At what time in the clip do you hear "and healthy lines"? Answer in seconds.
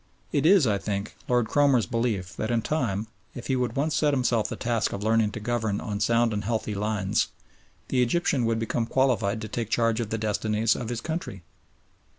6.33-7.27